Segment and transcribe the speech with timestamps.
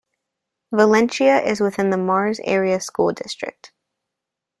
[0.73, 3.71] Valencia is within the Mars Area School District.